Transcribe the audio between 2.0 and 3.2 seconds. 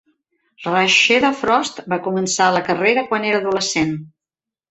començar la carrera